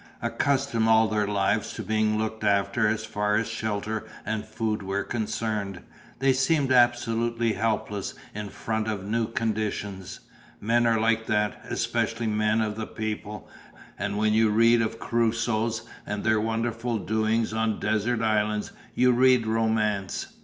Accustomed 0.19 0.87
all 0.87 1.07
their 1.07 1.27
lives 1.27 1.73
to 1.73 1.83
being 1.83 2.17
looked 2.17 2.43
after 2.43 2.87
as 2.87 3.05
far 3.05 3.35
as 3.35 3.47
shelter 3.47 4.07
and 4.25 4.43
food 4.43 4.81
were 4.81 5.03
concerned 5.03 5.81
they 6.17 6.33
seemed 6.33 6.71
absolutely 6.71 7.53
helpless 7.53 8.15
in 8.33 8.49
front 8.49 8.87
of 8.87 9.05
new 9.05 9.27
conditions. 9.27 10.21
Men 10.59 10.87
are 10.87 10.99
like 10.99 11.27
that, 11.27 11.61
especially 11.69 12.25
men 12.25 12.61
of 12.61 12.77
the 12.77 12.87
people, 12.87 13.47
and 13.99 14.17
when 14.17 14.33
you 14.33 14.49
read 14.49 14.81
of 14.81 14.97
Crusoes 14.97 15.83
and 16.03 16.23
their 16.23 16.41
wonderful 16.41 16.97
doings 16.97 17.53
on 17.53 17.79
desert 17.79 18.23
islands 18.23 18.71
you 18.95 19.11
read 19.11 19.45
Romance. 19.45 20.29